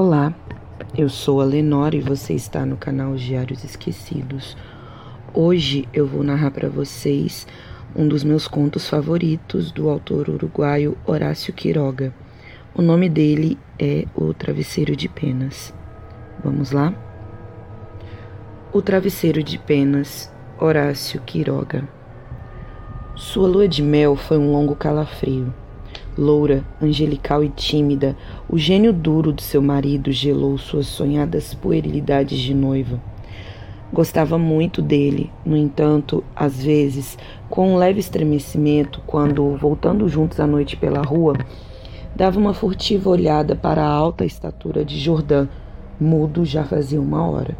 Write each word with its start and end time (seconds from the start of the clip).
Olá, 0.00 0.32
eu 0.96 1.08
sou 1.08 1.40
a 1.40 1.44
Lenora 1.44 1.96
e 1.96 2.00
você 2.00 2.32
está 2.32 2.64
no 2.64 2.76
canal 2.76 3.16
Diários 3.16 3.64
Esquecidos. 3.64 4.56
Hoje 5.34 5.88
eu 5.92 6.06
vou 6.06 6.22
narrar 6.22 6.52
para 6.52 6.68
vocês 6.68 7.48
um 7.96 8.06
dos 8.06 8.22
meus 8.22 8.46
contos 8.46 8.88
favoritos 8.88 9.72
do 9.72 9.88
autor 9.88 10.28
uruguaio 10.28 10.96
Horácio 11.04 11.52
Quiroga. 11.52 12.14
O 12.72 12.80
nome 12.80 13.08
dele 13.08 13.58
é 13.76 14.04
O 14.14 14.32
Travesseiro 14.32 14.94
de 14.94 15.08
Penas. 15.08 15.74
Vamos 16.44 16.70
lá? 16.70 16.94
O 18.72 18.80
Travesseiro 18.80 19.42
de 19.42 19.58
Penas, 19.58 20.32
Horácio 20.60 21.20
Quiroga. 21.22 21.88
Sua 23.16 23.48
lua 23.48 23.66
de 23.66 23.82
mel 23.82 24.14
foi 24.14 24.38
um 24.38 24.52
longo 24.52 24.76
calafrio. 24.76 25.52
Loura, 26.18 26.64
angelical 26.82 27.44
e 27.44 27.48
tímida, 27.48 28.16
o 28.50 28.58
gênio 28.58 28.92
duro 28.92 29.32
de 29.32 29.40
seu 29.40 29.62
marido 29.62 30.10
gelou 30.10 30.58
suas 30.58 30.88
sonhadas 30.88 31.54
puerilidades 31.54 32.40
de 32.40 32.52
noiva. 32.52 33.00
Gostava 33.92 34.36
muito 34.36 34.82
dele, 34.82 35.30
no 35.46 35.56
entanto, 35.56 36.24
às 36.34 36.60
vezes, 36.60 37.16
com 37.48 37.72
um 37.72 37.76
leve 37.76 38.00
estremecimento, 38.00 39.00
quando, 39.06 39.56
voltando 39.58 40.08
juntos 40.08 40.40
à 40.40 40.46
noite 40.46 40.76
pela 40.76 41.02
rua, 41.02 41.34
dava 42.16 42.36
uma 42.36 42.52
furtiva 42.52 43.08
olhada 43.08 43.54
para 43.54 43.84
a 43.84 43.88
alta 43.88 44.24
estatura 44.24 44.84
de 44.84 44.98
Jordã, 44.98 45.46
mudo 46.00 46.44
já 46.44 46.64
fazia 46.64 47.00
uma 47.00 47.24
hora. 47.30 47.56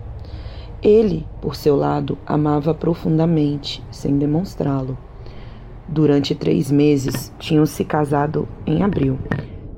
Ele, 0.83 1.25
por 1.41 1.55
seu 1.55 1.77
lado, 1.77 2.19
amava 2.27 2.75
profundamente, 2.75 3.81
sem 3.89 4.19
demonstrá-lo. 4.19 4.99
Durante 5.89 6.35
três 6.35 6.71
meses, 6.71 7.33
tinham 7.39 7.65
se 7.65 7.83
casado 7.83 8.47
em 8.67 8.83
abril. 8.83 9.19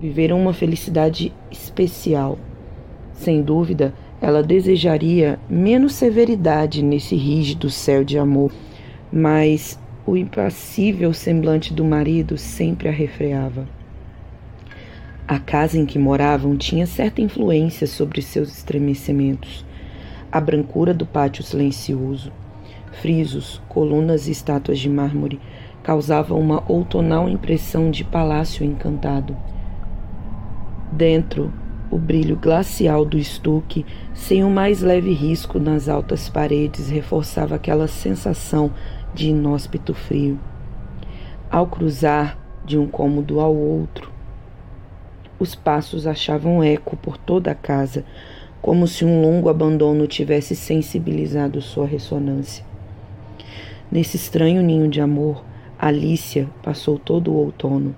Viveram 0.01 0.41
uma 0.41 0.53
felicidade 0.53 1.33
especial. 1.51 2.37
Sem 3.13 3.41
dúvida, 3.41 3.95
ela 4.21 4.43
desejaria 4.43 5.39
menos 5.49 5.95
severidade 5.95 6.83
nesse 6.83 7.15
rígido 7.15 7.71
céu 7.71 8.03
de 8.03 8.19
amor, 8.19 8.51
mas 9.13 9.79
o 10.05 10.17
impassível 10.17 11.13
semblante 11.13 11.73
do 11.73 11.85
marido 11.85 12.37
sempre 12.37 12.89
a 12.89 12.93
refreava. 12.93 13.69
A 15.29 15.39
casa 15.39 15.79
em 15.79 15.87
que 15.87 15.99
moravam 15.99 16.57
tinha 16.57 16.87
certa 16.87 17.21
influência 17.21 17.87
sobre 17.87 18.21
seus 18.21 18.51
estremecimentos. 18.51 19.65
A 20.33 20.41
brancura 20.41 20.93
do 20.93 21.07
pátio 21.07 21.45
silencioso, 21.45 22.33
frisos, 23.01 23.63
colunas 23.69 24.27
e 24.27 24.33
estátuas 24.33 24.79
de 24.81 24.89
mármore 24.89 25.41
causava 25.83 26.35
uma 26.35 26.63
outonal 26.71 27.29
impressão 27.29 27.91
de 27.91 28.05
palácio 28.05 28.65
encantado. 28.65 29.37
Dentro, 30.93 31.53
o 31.91 31.99
brilho 31.99 32.37
glacial 32.37 33.05
do 33.05 33.19
estuque, 33.19 33.85
sem 34.15 34.45
o 34.45 34.51
mais 34.51 34.81
leve 34.81 35.13
risco 35.13 35.59
nas 35.59 35.89
altas 35.89 36.29
paredes, 36.29 36.89
reforçava 36.89 37.55
aquela 37.55 37.89
sensação 37.89 38.73
de 39.15 39.31
inóspito 39.31 39.93
frio. 39.93 40.39
Ao 41.51 41.67
cruzar 41.67 42.39
de 42.65 42.79
um 42.79 42.87
cômodo 42.87 43.41
ao 43.41 43.55
outro, 43.55 44.13
os 45.39 45.55
passos 45.55 46.07
achavam 46.07 46.63
eco 46.63 46.97
por 46.97 47.17
toda 47.17 47.51
a 47.51 47.55
casa, 47.55 48.05
como 48.61 48.87
se 48.87 49.05
um 49.05 49.23
longo 49.23 49.49
abandono 49.49 50.07
tivesse 50.07 50.55
sensibilizado 50.55 51.63
sua 51.63 51.87
ressonância. 51.87 52.65
Nesse 53.91 54.17
estranho 54.17 54.63
ninho 54.63 54.87
de 54.87 55.01
amor, 55.01 55.43
Alicia 55.83 56.47
passou 56.63 56.99
todo 56.99 57.33
o 57.33 57.37
outono. 57.37 57.97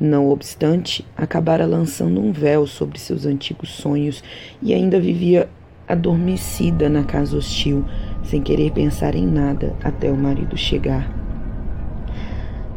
Não 0.00 0.28
obstante, 0.28 1.06
acabara 1.16 1.64
lançando 1.64 2.20
um 2.20 2.32
véu 2.32 2.66
sobre 2.66 2.98
seus 2.98 3.24
antigos 3.24 3.70
sonhos 3.70 4.24
e 4.60 4.74
ainda 4.74 4.98
vivia 4.98 5.48
adormecida 5.86 6.88
na 6.88 7.04
casa 7.04 7.36
hostil, 7.36 7.84
sem 8.24 8.42
querer 8.42 8.72
pensar 8.72 9.14
em 9.14 9.24
nada 9.24 9.76
até 9.84 10.10
o 10.10 10.16
marido 10.16 10.56
chegar. 10.56 11.08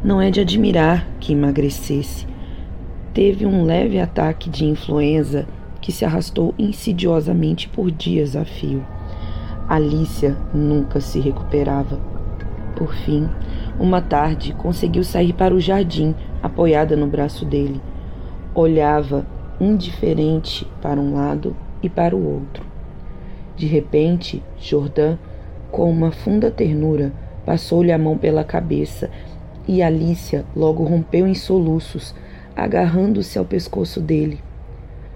Não 0.04 0.22
é 0.22 0.30
de 0.30 0.42
admirar 0.42 1.08
que 1.20 1.34
emagrecesse. 1.34 2.28
Teve 3.16 3.44
um 3.44 3.64
leve 3.64 4.00
ataque 4.00 4.52
de 4.52 4.66
influenza 4.66 5.48
que 5.82 5.92
se 5.92 6.06
arrastou 6.06 6.54
insidiosamente 6.60 7.68
por 7.68 7.90
dias 7.90 8.36
a 8.36 8.46
fio. 8.46 8.86
Alicia 9.68 10.38
nunca 10.54 11.02
se 11.02 11.20
recuperava. 11.20 12.17
Por 12.78 12.94
fim, 12.94 13.28
uma 13.80 14.04
tarde, 14.04 14.54
conseguiu 14.54 15.04
sair 15.04 15.34
para 15.34 15.52
o 15.52 15.60
jardim, 15.60 16.14
apoiada 16.44 16.96
no 16.96 17.08
braço 17.08 17.44
dele. 17.44 17.82
Olhava, 18.54 19.26
indiferente, 19.60 20.70
para 20.80 21.02
um 21.02 21.16
lado 21.16 21.56
e 21.82 21.90
para 21.90 22.16
o 22.16 22.24
outro. 22.24 22.64
De 23.56 23.66
repente, 23.66 24.44
Jordã, 24.60 25.18
com 25.72 25.90
uma 25.90 26.12
funda 26.12 26.52
ternura, 26.52 27.12
passou-lhe 27.44 27.92
a 27.92 27.98
mão 27.98 28.16
pela 28.16 28.44
cabeça 28.44 29.10
e 29.68 29.82
Alicia 29.82 30.46
logo 30.56 30.84
rompeu 30.84 31.26
em 31.26 31.34
soluços, 31.34 32.14
agarrando-se 32.56 33.40
ao 33.40 33.46
pescoço 33.46 34.00
dele. 34.00 34.40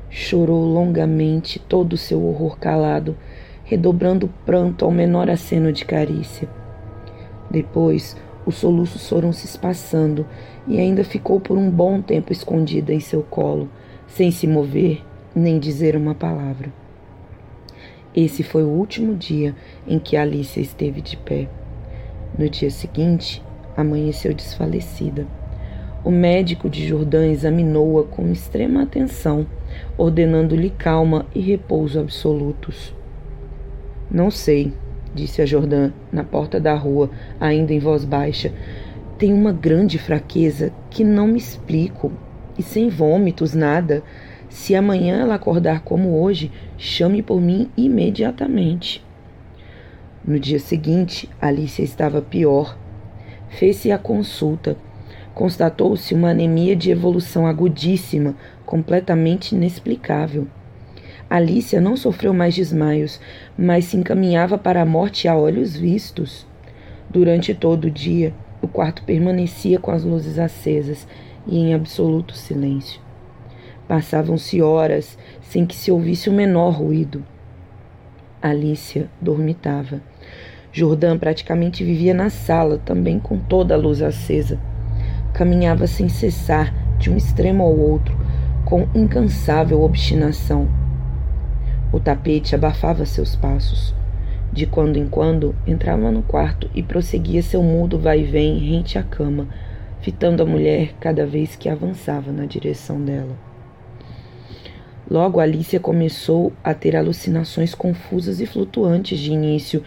Chorou 0.09 0.65
longamente 0.65 1.59
todo 1.59 1.93
o 1.93 1.97
seu 1.97 2.25
horror 2.25 2.57
calado, 2.57 3.15
redobrando 3.63 4.25
o 4.25 4.29
pranto 4.47 4.83
ao 4.83 4.89
menor 4.89 5.29
aceno 5.29 5.71
de 5.71 5.85
carícia. 5.85 6.49
Depois, 7.51 8.15
os 8.45 8.55
soluços 8.55 9.07
foram 9.09 9.33
se 9.33 9.45
espaçando 9.45 10.25
e 10.65 10.79
ainda 10.79 11.03
ficou 11.03 11.39
por 11.39 11.57
um 11.57 11.69
bom 11.69 12.01
tempo 12.01 12.31
escondida 12.31 12.93
em 12.93 12.99
seu 12.99 13.21
colo, 13.21 13.69
sem 14.07 14.31
se 14.31 14.47
mover 14.47 15.03
nem 15.35 15.59
dizer 15.59 15.95
uma 15.95 16.15
palavra. 16.15 16.71
Esse 18.15 18.41
foi 18.41 18.63
o 18.63 18.69
último 18.69 19.15
dia 19.15 19.53
em 19.85 19.99
que 19.99 20.15
Alicia 20.15 20.61
esteve 20.61 21.01
de 21.01 21.17
pé. 21.17 21.49
No 22.37 22.49
dia 22.49 22.69
seguinte, 22.69 23.43
amanheceu 23.75 24.33
desfalecida. 24.33 25.27
O 26.03 26.09
médico 26.09 26.69
de 26.69 26.87
Jordã 26.87 27.27
examinou-a 27.27 28.03
com 28.03 28.31
extrema 28.31 28.83
atenção, 28.83 29.45
ordenando-lhe 29.97 30.69
calma 30.69 31.25
e 31.35 31.39
repouso 31.39 31.99
absolutos. 31.99 32.93
Não 34.09 34.31
sei, 34.31 34.73
disse 35.13 35.41
a 35.41 35.45
Jordã 35.45 35.91
na 36.11 36.23
porta 36.23 36.59
da 36.59 36.73
rua, 36.73 37.09
ainda 37.39 37.73
em 37.73 37.79
voz 37.79 38.05
baixa. 38.05 38.51
Tenho 39.17 39.35
uma 39.35 39.51
grande 39.51 39.97
fraqueza 39.97 40.73
que 40.89 41.03
não 41.03 41.27
me 41.27 41.37
explico, 41.37 42.11
e 42.57 42.63
sem 42.63 42.89
vômitos, 42.89 43.53
nada. 43.53 44.03
Se 44.49 44.75
amanhã 44.75 45.21
ela 45.21 45.35
acordar 45.35 45.81
como 45.81 46.21
hoje, 46.21 46.51
chame 46.77 47.21
por 47.21 47.39
mim 47.39 47.69
imediatamente. 47.77 49.03
No 50.23 50.39
dia 50.39 50.59
seguinte, 50.59 51.29
Alicia 51.41 51.83
estava 51.83 52.21
pior. 52.21 52.77
Fez-se 53.49 53.91
a 53.91 53.97
consulta. 53.97 54.77
Constatou-se 55.33 56.13
uma 56.13 56.29
anemia 56.29 56.75
de 56.75 56.91
evolução 56.91 57.47
agudíssima, 57.47 58.35
completamente 58.65 59.55
inexplicável. 59.55 60.47
Alicia 61.31 61.79
não 61.79 61.95
sofreu 61.95 62.33
mais 62.33 62.53
desmaios, 62.55 63.17
mas 63.57 63.85
se 63.85 63.95
encaminhava 63.95 64.57
para 64.57 64.81
a 64.81 64.85
morte 64.85 65.29
a 65.29 65.37
olhos 65.37 65.77
vistos. 65.77 66.45
Durante 67.09 67.55
todo 67.55 67.85
o 67.85 67.89
dia, 67.89 68.33
o 68.61 68.67
quarto 68.67 69.01
permanecia 69.03 69.79
com 69.79 69.91
as 69.91 70.03
luzes 70.03 70.37
acesas 70.37 71.07
e 71.47 71.57
em 71.57 71.73
absoluto 71.73 72.35
silêncio. 72.35 72.99
Passavam-se 73.87 74.61
horas 74.61 75.17
sem 75.41 75.65
que 75.65 75.73
se 75.73 75.89
ouvisse 75.89 76.29
o 76.29 76.33
menor 76.33 76.71
ruído. 76.71 77.23
Alicia 78.41 79.09
dormitava. 79.21 80.01
Jordã 80.69 81.17
praticamente 81.17 81.81
vivia 81.81 82.13
na 82.13 82.29
sala, 82.29 82.77
também 82.77 83.17
com 83.17 83.37
toda 83.37 83.73
a 83.73 83.77
luz 83.77 84.01
acesa. 84.01 84.59
Caminhava 85.33 85.87
sem 85.87 86.09
cessar, 86.09 86.75
de 86.99 87.09
um 87.09 87.15
extremo 87.15 87.63
ao 87.63 87.73
outro, 87.73 88.19
com 88.65 88.85
incansável 88.93 89.81
obstinação 89.81 90.80
o 91.91 91.99
tapete 91.99 92.55
abafava 92.55 93.05
seus 93.05 93.35
passos. 93.35 93.93
De 94.51 94.65
quando 94.65 94.97
em 94.97 95.07
quando 95.07 95.55
entrava 95.65 96.11
no 96.11 96.21
quarto 96.21 96.69
e 96.75 96.83
prosseguia 96.83 97.41
seu 97.41 97.63
mudo 97.63 97.97
vai-vem 97.97 98.57
rente 98.57 98.97
à 98.97 99.03
cama, 99.03 99.47
fitando 100.01 100.43
a 100.43 100.45
mulher 100.45 100.93
cada 100.99 101.25
vez 101.25 101.55
que 101.55 101.69
avançava 101.69 102.31
na 102.31 102.45
direção 102.45 103.01
dela. 103.01 103.35
Logo 105.09 105.39
Alicia 105.39 105.79
começou 105.79 106.53
a 106.63 106.73
ter 106.73 106.95
alucinações 106.95 107.75
confusas 107.75 108.39
e 108.39 108.45
flutuantes 108.45 109.19
de 109.19 109.31
início, 109.31 109.83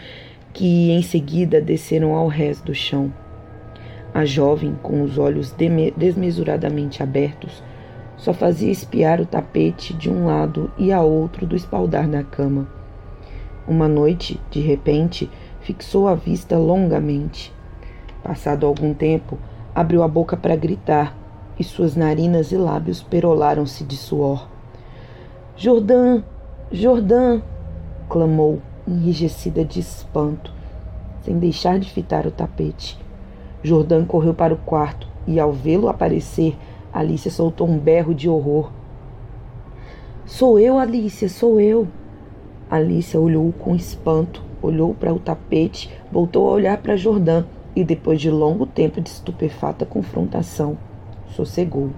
que 0.52 0.90
em 0.90 1.02
seguida 1.02 1.60
desceram 1.60 2.14
ao 2.14 2.28
rés 2.28 2.60
do 2.60 2.74
chão. 2.74 3.12
A 4.12 4.24
jovem, 4.24 4.76
com 4.82 5.02
os 5.02 5.18
olhos 5.18 5.54
desmesuradamente 5.96 7.02
abertos, 7.02 7.62
só 8.16 8.32
fazia 8.32 8.70
espiar 8.70 9.20
o 9.20 9.26
tapete 9.26 9.93
de 9.94 10.11
um 10.11 10.26
lado 10.26 10.70
e 10.78 10.93
a 10.93 11.00
outro 11.00 11.46
do 11.46 11.56
espaldar 11.56 12.08
da 12.08 12.22
cama. 12.22 12.66
Uma 13.66 13.88
noite, 13.88 14.40
de 14.50 14.61
repente, 14.61 15.31
fixou 15.61 16.06
a 16.06 16.14
vista 16.14 16.56
longamente. 16.56 17.52
Passado 18.22 18.66
algum 18.66 18.94
tempo, 18.94 19.38
abriu 19.75 20.02
a 20.02 20.08
boca 20.08 20.37
para 20.37 20.56
gritar 20.56 21.16
e 21.58 21.64
suas 21.64 21.96
narinas 21.96 22.52
e 22.52 22.56
lábios 22.56 23.02
perolaram-se 23.02 23.84
de 23.84 23.96
suor. 23.96 24.49
Jordã! 25.56 26.22
Jordã! 26.70 27.40
clamou, 28.08 28.61
enrijecida 28.87 29.64
de 29.64 29.81
espanto, 29.81 30.52
sem 31.22 31.38
deixar 31.38 31.78
de 31.78 31.90
fitar 31.90 32.26
o 32.26 32.31
tapete. 32.31 32.99
Jordã 33.62 34.05
correu 34.05 34.34
para 34.34 34.52
o 34.52 34.58
quarto 34.58 35.08
e, 35.26 35.40
ao 35.40 35.52
vê-lo 35.52 35.88
aparecer, 35.88 36.56
Alicia 36.94 37.29
soltou 37.29 37.69
um 37.69 37.76
berro 37.76 38.14
de 38.14 38.29
horror. 38.29 38.70
Sou 40.25 40.61
eu, 40.61 40.79
Alicia, 40.79 41.29
sou 41.29 41.61
eu. 41.61 41.88
Alicia 42.70 43.19
olhou 43.19 43.52
com 43.52 43.75
espanto, 43.75 44.41
olhou 44.62 44.94
para 44.94 45.12
o 45.12 45.19
tapete, 45.19 45.91
voltou 46.12 46.49
a 46.49 46.52
olhar 46.52 46.79
para 46.79 46.96
Jordã 46.96 47.43
e, 47.75 47.82
depois 47.82 48.20
de 48.20 48.31
longo 48.31 48.64
tempo 48.64 49.00
de 49.00 49.08
estupefata 49.08 49.85
confrontação, 49.85 50.79
sossegou. 51.26 51.91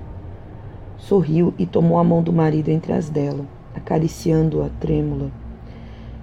Sorriu 0.96 1.52
e 1.58 1.66
tomou 1.66 1.98
a 1.98 2.04
mão 2.04 2.22
do 2.22 2.32
marido 2.32 2.70
entre 2.70 2.94
as 2.94 3.10
dela, 3.10 3.44
acariciando-a 3.74 4.70
trêmula. 4.80 5.30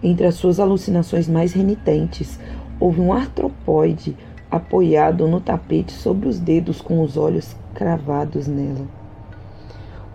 Entre 0.01 0.25
as 0.25 0.33
suas 0.33 0.59
alucinações 0.59 1.29
mais 1.29 1.53
renitentes, 1.53 2.39
houve 2.79 2.99
um 2.99 3.13
artropóide 3.13 4.17
apoiado 4.49 5.27
no 5.27 5.39
tapete 5.39 5.93
sobre 5.93 6.27
os 6.27 6.39
dedos 6.39 6.81
com 6.81 6.99
os 7.03 7.17
olhos 7.17 7.55
cravados 7.73 8.47
nela. 8.47 8.85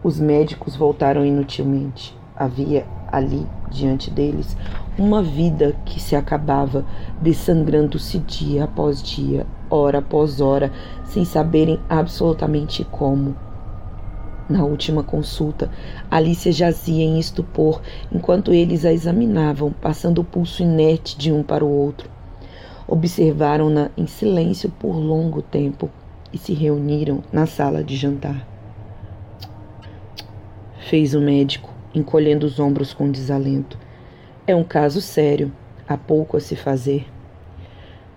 Os 0.02 0.20
médicos 0.20 0.76
voltaram 0.76 1.24
inutilmente. 1.24 2.16
Havia 2.36 2.86
ali, 3.10 3.44
diante 3.68 4.10
deles, 4.10 4.56
uma 4.96 5.22
vida 5.22 5.74
que 5.84 6.00
se 6.00 6.14
acabava, 6.14 6.84
dessangrando-se 7.20 8.18
dia 8.20 8.64
após 8.64 9.02
dia, 9.02 9.44
hora 9.68 9.98
após 9.98 10.40
hora, 10.40 10.70
sem 11.04 11.24
saberem 11.24 11.80
absolutamente 11.88 12.84
como. 12.84 13.34
Na 14.48 14.64
última 14.64 15.02
consulta, 15.02 15.68
Alicia 16.10 16.52
jazia 16.52 17.04
em 17.04 17.18
estupor 17.18 17.82
enquanto 18.10 18.54
eles 18.54 18.84
a 18.84 18.92
examinavam, 18.92 19.72
passando 19.72 20.20
o 20.20 20.24
pulso 20.24 20.62
inerte 20.62 21.18
de 21.18 21.32
um 21.32 21.42
para 21.42 21.64
o 21.64 21.68
outro. 21.68 22.08
Observaram-na 22.86 23.90
em 23.96 24.06
silêncio 24.06 24.70
por 24.70 24.94
longo 24.94 25.42
tempo 25.42 25.90
e 26.32 26.38
se 26.38 26.52
reuniram 26.52 27.22
na 27.32 27.46
sala 27.46 27.82
de 27.82 27.96
jantar. 27.96 28.46
Fez 30.88 31.14
o 31.14 31.20
médico, 31.20 31.72
encolhendo 31.94 32.46
os 32.46 32.58
ombros 32.58 32.94
com 32.94 33.10
desalento. 33.10 33.78
É 34.46 34.54
um 34.54 34.64
caso 34.64 35.00
sério, 35.00 35.52
há 35.86 35.96
pouco 35.96 36.36
a 36.36 36.40
se 36.40 36.56
fazer. 36.56 37.06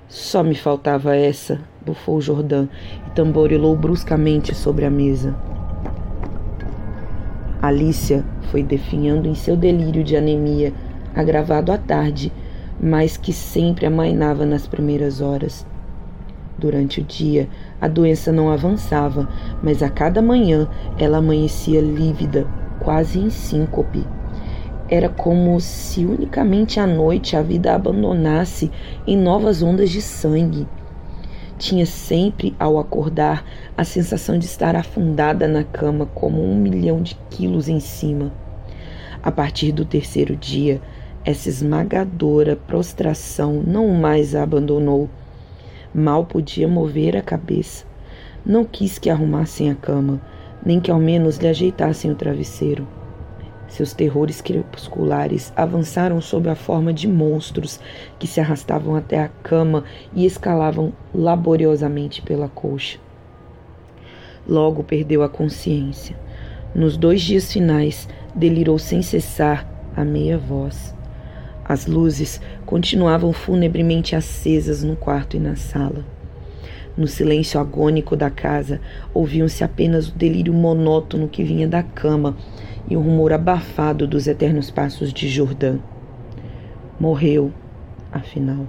Só 0.08 0.44
me 0.44 0.56
faltava 0.56 1.16
essa, 1.16 1.62
bufou 1.86 2.22
Jordã 2.22 2.68
e 3.08 3.10
tamborilou 3.12 3.76
bruscamente 3.76 4.54
sobre 4.54 4.86
a 4.86 4.90
mesa. 4.90 5.36
Alicia 7.62 8.26
foi 8.50 8.64
definhando 8.64 9.28
em 9.28 9.36
seu 9.36 9.56
delírio 9.56 10.04
de 10.04 10.18
anemia, 10.18 10.74
agravado 11.14 11.72
à 11.72 11.78
tarde, 11.78 12.32
mas 12.82 13.18
que 13.18 13.32
sempre 13.32 13.86
amainava 13.86 14.46
nas 14.46 14.66
primeiras 14.66 15.22
horas. 15.22 15.66
Durante 16.62 17.02
o 17.02 17.04
dia, 17.04 17.50
a 17.82 17.88
doença 17.88 18.32
não 18.32 18.52
avançava, 18.52 19.28
mas 19.64 19.82
a 19.82 19.90
cada 19.90 20.22
manhã 20.22 20.70
ela 20.96 21.18
amanhecia 21.18 21.82
lívida, 21.82 22.48
quase 22.80 23.18
em 23.18 23.32
síncope. 23.32 24.06
Era 24.88 25.10
como 25.10 25.60
se 25.60 26.06
unicamente 26.06 26.80
à 26.80 26.86
noite 26.86 27.36
a 27.36 27.42
vida 27.42 27.72
a 27.72 27.76
abandonasse 27.76 28.70
em 29.08 29.18
novas 29.18 29.64
ondas 29.64 29.90
de 29.90 30.04
sangue. 30.04 30.68
Tinha 31.58 31.88
sempre, 31.88 32.56
ao 32.60 32.78
acordar, 32.78 33.44
a 33.76 33.84
sensação 33.84 34.38
de 34.38 34.46
estar 34.46 34.76
afundada 34.76 35.48
na 35.48 35.64
cama 35.64 36.06
como 36.14 36.44
um 36.44 36.56
milhão 36.56 37.02
de 37.02 37.16
quilos 37.32 37.68
em 37.68 37.80
cima. 37.80 38.32
A 39.24 39.32
partir 39.32 39.72
do 39.72 39.84
terceiro 39.84 40.36
dia, 40.36 40.80
essa 41.26 41.50
esmagadora 41.50 42.56
prostração 42.56 43.64
não 43.66 43.88
mais 43.88 44.36
a 44.36 44.44
abandonou. 44.44 45.10
Mal 45.94 46.26
podia 46.26 46.68
mover 46.68 47.18
a 47.18 47.22
cabeça. 47.22 47.86
Não 48.46 48.64
quis 48.64 48.98
que 48.98 49.10
arrumassem 49.10 49.70
a 49.70 49.76
cama, 49.76 50.22
nem 50.66 50.80
que 50.80 50.90
ao 50.90 51.00
menos 51.00 51.38
lhe 51.38 51.48
ajeitassem 51.48 52.10
o 52.10 52.16
travesseiro. 52.16 52.88
Seus 53.68 53.94
terrores 53.94 54.42
crepusculares 54.42 55.52
avançaram 55.56 56.20
sob 56.20 56.50
a 56.50 56.56
forma 56.56 56.94
de 56.94 57.08
monstros 57.08 57.80
que 58.20 58.28
se 58.28 58.40
arrastavam 58.40 58.96
até 58.96 59.20
a 59.20 59.30
cama 59.30 59.84
e 60.14 60.26
escalavam 60.26 60.94
laboriosamente 61.14 62.22
pela 62.22 62.50
colcha. 62.50 63.00
Logo 64.48 64.84
perdeu 64.84 65.24
a 65.24 65.30
consciência. 65.30 66.18
Nos 66.74 66.98
dois 66.98 67.22
dias 67.22 67.52
finais, 67.52 68.08
delirou 68.34 68.80
sem 68.80 69.02
cessar 69.02 69.66
a 69.96 70.04
meia 70.04 70.38
voz. 70.38 70.96
As 71.72 71.86
luzes 71.86 72.42
continuavam 72.66 73.32
funebremente 73.32 74.14
acesas 74.14 74.84
no 74.84 74.94
quarto 74.94 75.38
e 75.38 75.40
na 75.40 75.56
sala. 75.56 76.06
No 76.98 77.08
silêncio 77.08 77.62
agônico 77.62 78.14
da 78.14 78.30
casa, 78.30 78.82
ouviam-se 79.14 79.64
apenas 79.64 80.10
o 80.10 80.16
delírio 80.18 80.54
monótono 80.54 81.30
que 81.30 81.46
vinha 81.46 81.66
da 81.66 81.82
cama 81.82 82.36
e 82.90 82.98
o 82.98 83.00
rumor 83.00 83.32
abafado 83.32 84.06
dos 84.06 84.28
eternos 84.28 84.70
passos 84.70 85.14
de 85.14 85.30
Jordã. 85.30 85.78
Morreu, 87.00 87.54
afinal. 88.12 88.68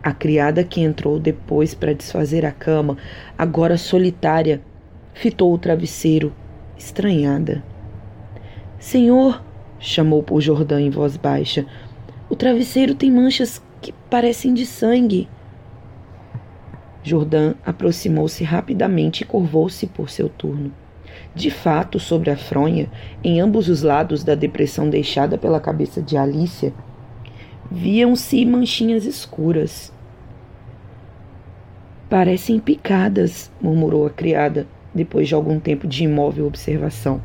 A 0.00 0.12
criada 0.12 0.62
que 0.62 0.80
entrou 0.80 1.18
depois 1.18 1.74
para 1.74 1.92
desfazer 1.92 2.46
a 2.46 2.52
cama, 2.52 2.98
agora 3.36 3.76
solitária, 3.76 4.60
fitou 5.12 5.52
o 5.52 5.58
travesseiro, 5.58 6.32
estranhada. 6.78 7.64
Senhor, 8.78 9.42
chamou 9.80 10.22
por 10.22 10.40
Jordã 10.40 10.80
em 10.80 10.90
voz 10.90 11.16
baixa, 11.16 11.66
o 12.28 12.36
travesseiro 12.36 12.94
tem 12.94 13.10
manchas 13.10 13.60
que 13.80 13.92
parecem 14.08 14.54
de 14.54 14.64
sangue. 14.66 15.28
Jordã 17.02 17.54
aproximou-se 17.64 18.44
rapidamente 18.44 19.22
e 19.22 19.26
curvou-se 19.26 19.86
por 19.86 20.10
seu 20.10 20.28
turno. 20.28 20.72
De 21.34 21.50
fato, 21.50 21.98
sobre 21.98 22.30
a 22.30 22.36
fronha, 22.36 22.90
em 23.24 23.40
ambos 23.40 23.68
os 23.68 23.82
lados 23.82 24.22
da 24.22 24.34
depressão 24.34 24.88
deixada 24.88 25.38
pela 25.38 25.58
cabeça 25.58 26.02
de 26.02 26.16
Alicia, 26.16 26.72
viam-se 27.70 28.44
manchinhas 28.44 29.06
escuras. 29.06 29.92
Parecem 32.08 32.58
picadas, 32.58 33.50
murmurou 33.60 34.06
a 34.06 34.10
criada, 34.10 34.66
depois 34.94 35.28
de 35.28 35.34
algum 35.34 35.58
tempo 35.58 35.86
de 35.86 36.04
imóvel 36.04 36.46
observação. 36.46 37.22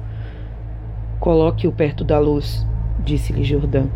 Coloque-o 1.20 1.72
perto 1.72 2.04
da 2.04 2.20
luz, 2.20 2.66
disse-lhe 3.04 3.44
Jordão. 3.44 3.90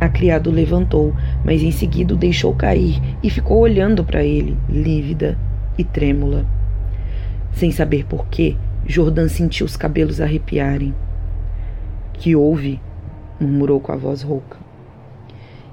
A 0.00 0.08
criada 0.08 0.50
o 0.50 0.52
levantou, 0.52 1.14
mas 1.44 1.62
em 1.62 1.70
seguida 1.70 2.14
o 2.14 2.16
deixou 2.16 2.54
cair 2.54 3.00
e 3.22 3.30
ficou 3.30 3.58
olhando 3.58 4.04
para 4.04 4.24
ele, 4.24 4.56
lívida 4.68 5.38
e 5.78 5.84
trêmula. 5.84 6.46
Sem 7.52 7.70
saber 7.70 8.04
por 8.04 8.26
quê, 8.26 8.56
Jordan 8.86 9.28
sentiu 9.28 9.64
os 9.64 9.76
cabelos 9.76 10.20
arrepiarem. 10.20 10.94
Que 12.12 12.36
houve? 12.36 12.80
murmurou 13.40 13.80
com 13.80 13.92
a 13.92 13.96
voz 13.96 14.22
rouca. 14.22 14.58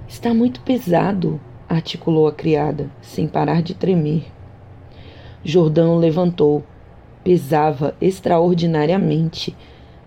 Está 0.08 0.34
muito 0.34 0.62
pesado, 0.62 1.39
articulou 1.68 2.27
a 2.27 2.34
criada, 2.34 2.89
sem 3.01 3.27
parar 3.27 3.62
de 3.62 3.74
tremer. 3.74 4.25
Jordão 5.44 5.98
levantou. 5.98 6.63
Pesava 7.24 7.96
extraordinariamente. 8.01 9.56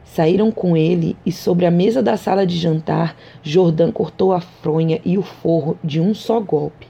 Saíram 0.04 0.52
com 0.52 0.76
ele 0.76 1.16
e 1.24 1.32
sobre 1.32 1.66
a 1.66 1.70
mesa 1.70 2.02
da 2.02 2.16
sala 2.16 2.46
de 2.46 2.56
jantar, 2.56 3.16
Jordão 3.42 3.90
cortou 3.90 4.32
a 4.32 4.40
fronha 4.40 5.00
e 5.04 5.18
o 5.18 5.22
forro 5.22 5.78
de 5.82 6.00
um 6.00 6.14
só 6.14 6.38
golpe. 6.38 6.86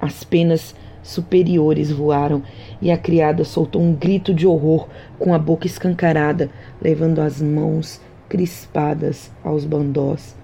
As 0.00 0.24
penas 0.24 0.74
superiores 1.02 1.90
voaram 1.90 2.42
e 2.82 2.90
a 2.90 2.98
criada 2.98 3.44
soltou 3.44 3.80
um 3.80 3.94
grito 3.94 4.34
de 4.34 4.46
horror 4.46 4.88
com 5.18 5.32
a 5.32 5.38
boca 5.38 5.66
escancarada, 5.66 6.50
levando 6.82 7.20
as 7.20 7.40
mãos 7.40 8.00
crispadas 8.28 9.30
aos 9.44 9.64
bandós. 9.64 10.34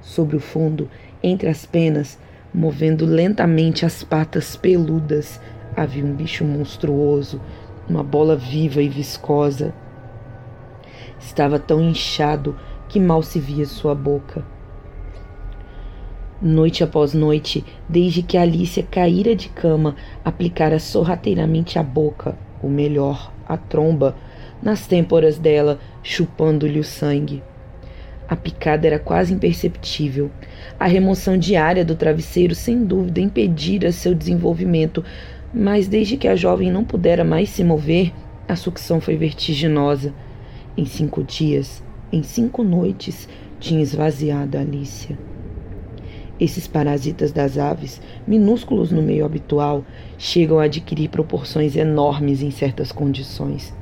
Sobre 0.00 0.36
o 0.36 0.40
fundo, 0.40 0.88
entre 1.22 1.48
as 1.48 1.64
penas, 1.64 2.18
movendo 2.52 3.04
lentamente 3.06 3.86
as 3.86 4.02
patas 4.02 4.56
peludas, 4.56 5.40
havia 5.76 6.04
um 6.04 6.14
bicho 6.14 6.44
monstruoso, 6.44 7.40
uma 7.88 8.02
bola 8.02 8.34
viva 8.34 8.82
e 8.82 8.88
viscosa. 8.88 9.72
Estava 11.20 11.58
tão 11.58 11.80
inchado 11.80 12.56
que 12.88 12.98
mal 12.98 13.22
se 13.22 13.38
via 13.38 13.66
sua 13.66 13.94
boca. 13.94 14.44
Noite 16.42 16.82
após 16.82 17.12
noite, 17.12 17.62
desde 17.86 18.22
que 18.22 18.38
Alicia 18.38 18.82
caíra 18.82 19.36
de 19.36 19.50
cama, 19.50 19.94
aplicara 20.24 20.78
sorrateiramente 20.78 21.78
a 21.78 21.82
boca, 21.82 22.34
ou 22.62 22.70
melhor, 22.70 23.30
a 23.46 23.58
tromba, 23.58 24.16
nas 24.62 24.86
têmporas 24.86 25.38
dela, 25.38 25.78
chupando-lhe 26.02 26.80
o 26.80 26.84
sangue. 26.84 27.42
A 28.26 28.36
picada 28.36 28.86
era 28.86 28.98
quase 28.98 29.34
imperceptível. 29.34 30.30
A 30.78 30.86
remoção 30.86 31.36
diária 31.36 31.84
do 31.84 31.94
travesseiro, 31.94 32.54
sem 32.54 32.84
dúvida, 32.84 33.20
impedira 33.20 33.92
seu 33.92 34.14
desenvolvimento, 34.14 35.04
mas 35.52 35.88
desde 35.88 36.16
que 36.16 36.28
a 36.28 36.36
jovem 36.36 36.70
não 36.70 36.84
pudera 36.84 37.24
mais 37.24 37.50
se 37.50 37.64
mover, 37.64 38.12
a 38.48 38.56
sucção 38.56 39.00
foi 39.00 39.16
vertiginosa. 39.16 40.14
Em 40.76 40.84
cinco 40.84 41.22
dias, 41.22 41.82
em 42.12 42.22
cinco 42.22 42.62
noites, 42.62 43.28
tinha 43.58 43.82
esvaziado 43.82 44.56
Alicia. 44.56 45.18
Esses 46.38 46.66
parasitas 46.66 47.32
das 47.32 47.58
aves, 47.58 48.00
minúsculos 48.26 48.90
no 48.90 49.02
meio 49.02 49.26
habitual, 49.26 49.84
chegam 50.16 50.58
a 50.58 50.64
adquirir 50.64 51.10
proporções 51.10 51.76
enormes 51.76 52.40
em 52.40 52.50
certas 52.50 52.90
condições. 52.90 53.74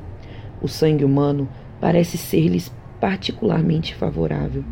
O 0.61 0.67
sangue 0.67 1.05
humano 1.05 1.49
parece 1.81 2.19
ser-lhes 2.19 2.73
particularmente 3.01 3.95
favorável, 3.95 4.65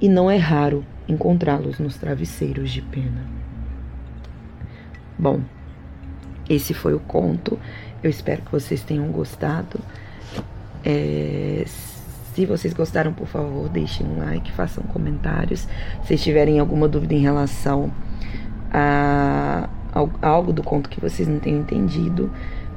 e 0.00 0.08
não 0.08 0.30
é 0.30 0.36
raro 0.36 0.84
encontrá-los 1.06 1.78
nos 1.78 1.96
travesseiros 1.96 2.70
de 2.70 2.80
pena. 2.80 3.26
Bom, 5.18 5.40
esse 6.48 6.74
foi 6.74 6.94
o 6.94 7.00
conto. 7.00 7.58
Eu 8.02 8.10
espero 8.10 8.42
que 8.42 8.50
vocês 8.50 8.82
tenham 8.82 9.06
gostado. 9.08 9.78
É, 10.84 11.64
se 12.34 12.46
vocês 12.46 12.72
gostaram, 12.72 13.12
por 13.12 13.26
favor, 13.26 13.68
deixem 13.68 14.06
um 14.06 14.18
like, 14.18 14.50
façam 14.52 14.82
comentários. 14.84 15.68
Se 16.04 16.16
tiverem 16.16 16.58
alguma 16.58 16.88
dúvida 16.88 17.14
em 17.14 17.20
relação 17.20 17.92
a, 18.72 19.68
a 19.92 20.26
algo 20.26 20.52
do 20.52 20.62
conto 20.62 20.88
que 20.88 21.00
vocês 21.00 21.28
não 21.28 21.38
tenham 21.38 21.60
entendido, 21.60 22.30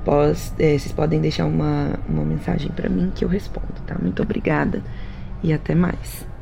pós, 0.03 0.53
é, 0.59 0.77
vocês 0.77 0.91
podem 0.91 1.21
deixar 1.21 1.45
uma, 1.45 1.97
uma 2.07 2.23
mensagem 2.25 2.69
para 2.71 2.89
mim 2.89 3.11
que 3.15 3.23
eu 3.23 3.29
respondo, 3.29 3.73
tá? 3.87 3.95
Muito 4.01 4.21
obrigada 4.21 4.81
e 5.41 5.53
até 5.53 5.73
mais. 5.73 6.34